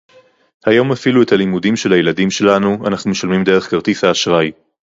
[0.65, 4.51] היום אפילו את הלימודים של הילדים שלנו אנחנו משלמים דרך כרטיס האשראי